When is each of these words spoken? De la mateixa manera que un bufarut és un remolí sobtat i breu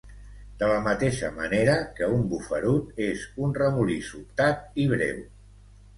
De 0.61 0.67
la 0.69 0.77
mateixa 0.85 1.27
manera 1.35 1.75
que 1.99 2.09
un 2.15 2.25
bufarut 2.33 3.03
és 3.11 3.27
un 3.49 3.53
remolí 3.59 3.99
sobtat 4.11 4.83
i 4.87 4.91
breu 4.95 5.25